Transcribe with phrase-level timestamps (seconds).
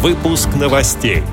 [0.00, 1.24] Выпуск новостей.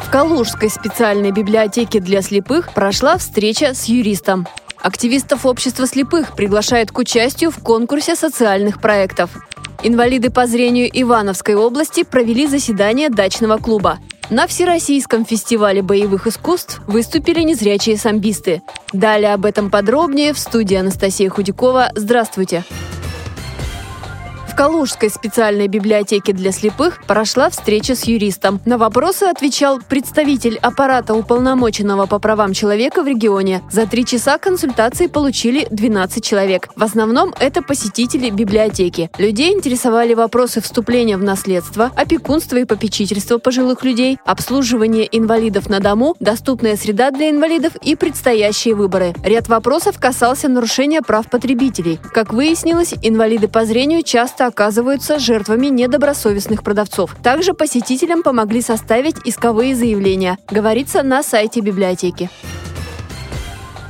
[0.00, 4.48] В Калужской специальной библиотеке для слепых прошла встреча с юристом.
[4.80, 9.32] Активистов общества слепых приглашают к участию в конкурсе социальных проектов.
[9.82, 13.98] Инвалиды по зрению Ивановской области провели заседание дачного клуба.
[14.30, 18.62] На Всероссийском фестивале боевых искусств выступили незрячие самбисты.
[18.94, 21.90] Далее об этом подробнее в студии Анастасия Худякова.
[21.94, 22.64] Здравствуйте!
[22.70, 22.85] В
[24.56, 28.58] Калужской специальной библиотеке для слепых прошла встреча с юристом.
[28.64, 33.60] На вопросы отвечал представитель аппарата уполномоченного по правам человека в регионе.
[33.70, 36.70] За три часа консультации получили 12 человек.
[36.74, 39.10] В основном это посетители библиотеки.
[39.18, 46.16] Людей интересовали вопросы вступления в наследство, опекунства и попечительства пожилых людей, обслуживание инвалидов на дому,
[46.18, 49.12] доступная среда для инвалидов и предстоящие выборы.
[49.22, 52.00] Ряд вопросов касался нарушения прав потребителей.
[52.14, 57.14] Как выяснилось, инвалиды по зрению часто оказываются жертвами недобросовестных продавцов.
[57.22, 62.30] Также посетителям помогли составить исковые заявления, говорится на сайте библиотеки.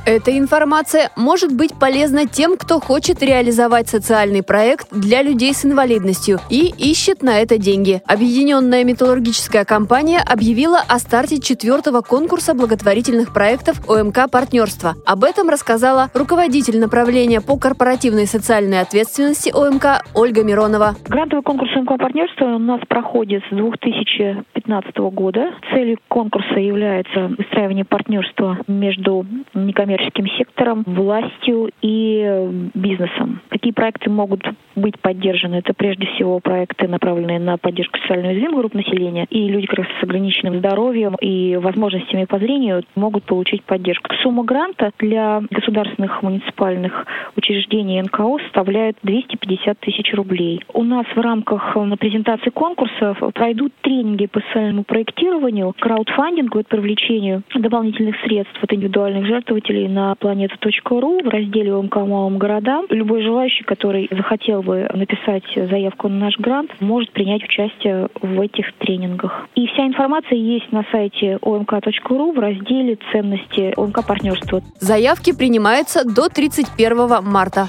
[0.07, 6.39] Эта информация может быть полезна тем, кто хочет реализовать социальный проект для людей с инвалидностью
[6.49, 8.01] и ищет на это деньги.
[8.07, 14.95] Объединенная металлургическая компания объявила о старте четвертого конкурса благотворительных проектов ОМК «Партнерство».
[15.05, 20.95] Об этом рассказала руководитель направления по корпоративной социальной ответственности ОМК Ольга Миронова.
[21.09, 25.51] Грантовый конкурс ОМК «Партнерство» у нас проходит с 2015 года.
[25.73, 33.41] Целью конкурса является выстраивание партнерства между некоммерческими коммерческим сектором, властью и бизнесом.
[33.49, 34.43] Какие проекты могут
[34.75, 35.55] быть поддержаны?
[35.55, 39.25] Это прежде всего проекты, направленные на поддержку социально уязвимых групп населения.
[39.29, 44.13] И люди как раз с ограниченным здоровьем и возможностями по зрению могут получить поддержку.
[44.21, 50.61] Сумма гранта для государственных муниципальных учреждений НКО составляет 250 тысяч рублей.
[50.73, 57.43] У нас в рамках на презентации конкурсов пройдут тренинги по социальному проектированию, краудфандингу, это привлечению
[57.55, 62.85] дополнительных средств от индивидуальных жертвователей на планета.ру в разделе ОМК «Малым городам».
[62.89, 68.73] Любой желающий, который захотел бы написать заявку на наш грант, может принять участие в этих
[68.79, 69.47] тренингах.
[69.55, 74.61] И вся информация есть на сайте omk.ru в разделе «Ценности ОМК партнерства».
[74.79, 77.67] Заявки принимаются до 31 марта.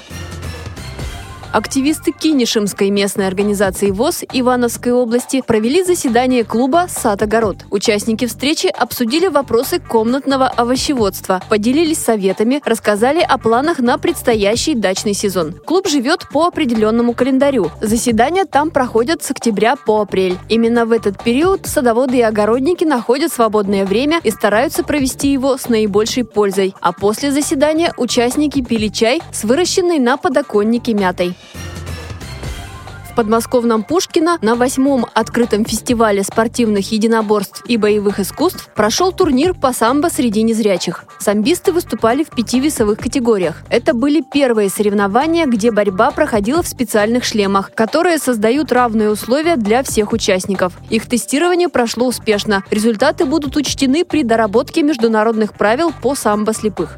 [1.51, 7.65] Активисты Кинешемской местной организации ВОЗ Ивановской области провели заседание клуба «Сад-огород».
[7.71, 15.53] Участники встречи обсудили вопросы комнатного овощеводства, поделились советами, рассказали о планах на предстоящий дачный сезон.
[15.53, 17.71] Клуб живет по определенному календарю.
[17.81, 20.37] Заседания там проходят с октября по апрель.
[20.49, 25.67] Именно в этот период садоводы и огородники находят свободное время и стараются провести его с
[25.67, 26.75] наибольшей пользой.
[26.79, 31.35] А после заседания участники пили чай с выращенной на подоконнике мятой
[33.19, 40.07] подмосковном Пушкино на восьмом открытом фестивале спортивных единоборств и боевых искусств прошел турнир по самбо
[40.07, 41.03] среди незрячих.
[41.19, 43.57] Самбисты выступали в пяти весовых категориях.
[43.69, 49.83] Это были первые соревнования, где борьба проходила в специальных шлемах, которые создают равные условия для
[49.83, 50.71] всех участников.
[50.89, 52.63] Их тестирование прошло успешно.
[52.71, 56.97] Результаты будут учтены при доработке международных правил по самбо слепых.